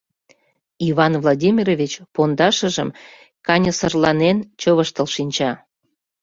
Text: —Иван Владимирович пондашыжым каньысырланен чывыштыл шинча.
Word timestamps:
—Иван 0.89 1.13
Владимирович 1.23 1.93
пондашыжым 2.13 2.89
каньысырланен 3.47 4.37
чывыштыл 4.61 5.07
шинча. 5.15 5.51